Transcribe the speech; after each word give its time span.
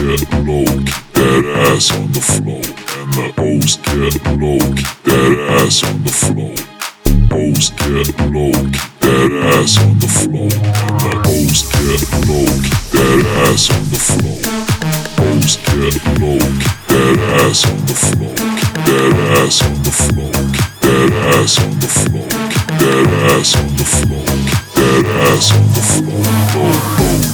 get 0.00 0.26
low, 0.46 0.64
keep 0.64 1.06
that 1.14 1.44
ass 1.70 1.92
on 1.94 2.10
the 2.12 2.20
floor. 2.20 2.64
And 2.98 3.12
the 3.14 3.26
O's 3.38 3.76
get 3.76 4.16
low, 4.38 4.58
keep 4.74 5.02
that 5.04 5.34
ass 5.62 5.82
on 5.84 6.02
the 6.02 6.10
floor. 6.10 6.54
O's 7.32 7.70
get 7.70 8.10
low, 8.32 8.52
keep 8.52 8.94
that 9.00 9.32
ass 9.54 9.78
on 9.78 9.98
the 9.98 10.08
floor. 10.08 10.50
And 10.50 10.98
the 11.02 11.14
O's 11.30 11.62
get 11.70 12.02
low, 12.26 12.46
keep 12.64 12.82
that 12.92 13.26
ass 13.46 13.70
on 13.70 13.82
the 13.90 13.98
floor. 13.98 14.38
O's 15.26 15.56
get 15.56 15.96
low, 16.20 16.38
keep 16.38 16.78
that 16.88 17.18
ass 17.42 17.64
on 17.66 17.78
the 17.86 17.94
floor. 17.94 18.34
Keep 18.34 18.86
that 18.86 19.14
ass 19.38 19.62
on 19.62 19.82
the 19.82 19.90
floor. 19.90 20.32
Keep 20.80 21.10
that 21.10 21.34
ass 21.38 21.58
on 21.62 21.78
the 21.78 21.88
floor. 21.88 22.28
Keep 22.78 22.90
that 22.90 23.10
ass 23.30 23.56
on 23.56 23.76
the 23.76 23.84
floor. 23.84 24.26
Keep 24.74 25.06
that 25.06 25.06
ass 25.22 25.52
on 25.54 25.66
the 25.74 25.80
floor. 25.80 26.24
Low, 26.54 27.28
low. 27.28 27.33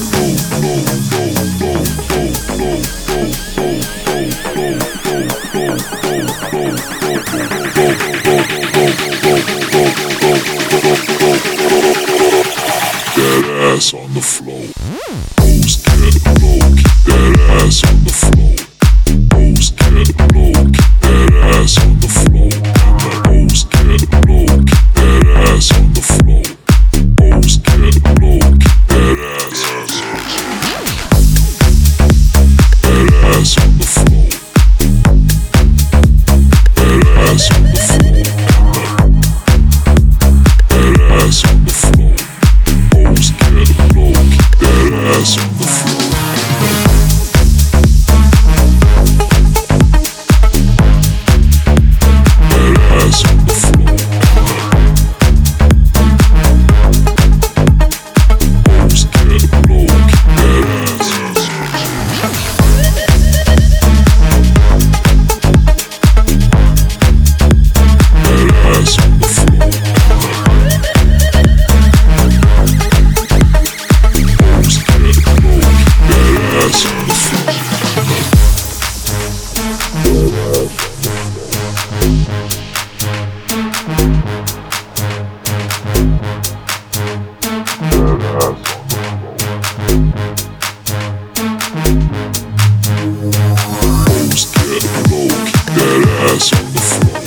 ass 96.32 96.52
on 96.52 96.72
the 96.72 96.80
floor. 96.80 97.20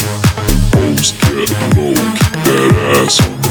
Hoes 0.74 1.12
get 1.12 1.50
low, 1.76 1.94
that 2.44 2.74
ass 2.98 3.43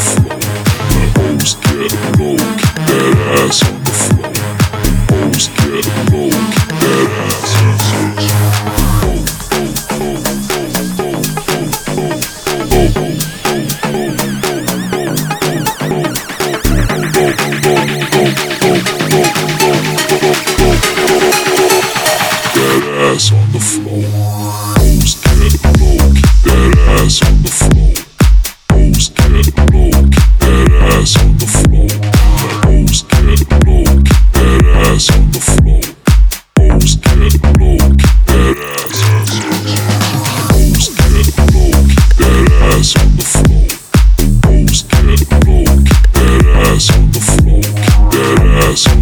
Session. 48.75 49.01